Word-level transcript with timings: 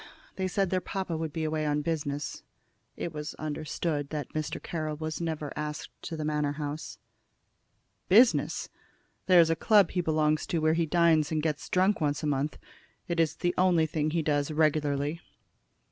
They 0.35 0.47
said 0.47 0.71
their 0.71 0.81
papa 0.81 1.15
would 1.15 1.31
be 1.31 1.43
away 1.43 1.63
on 1.63 1.83
business." 1.83 2.41
It 2.97 3.13
was 3.13 3.35
understood 3.35 4.09
that 4.09 4.33
Mr. 4.33 4.59
Carroll 4.59 4.97
was 4.97 5.21
never 5.21 5.53
asked 5.55 5.91
to 6.05 6.17
the 6.17 6.25
Manor 6.25 6.53
house. 6.53 6.97
"Business! 8.09 8.67
There 9.27 9.39
is 9.39 9.51
a 9.51 9.55
club 9.55 9.91
he 9.91 10.01
belongs 10.01 10.47
to 10.47 10.57
where 10.59 10.73
he 10.73 10.87
dines 10.87 11.31
and 11.31 11.43
gets 11.43 11.69
drunk 11.69 12.01
once 12.01 12.23
a 12.23 12.25
month. 12.25 12.57
It's 13.07 13.35
the 13.35 13.53
only 13.59 13.85
thing 13.85 14.09
he 14.09 14.23
does 14.23 14.49
regularly." 14.49 15.21